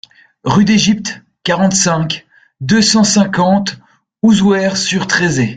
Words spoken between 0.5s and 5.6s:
d'Égypte, quarante-cinq, deux cent cinquante Ouzouer-sur-Trézée